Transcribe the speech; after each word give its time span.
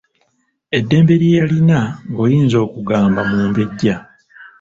Eddembe 0.77 1.13
lye 1.21 1.31
yalina 1.37 1.79
ng'oyinza 2.09 2.57
okugamba 2.65 3.21
mumbejja. 3.29 3.95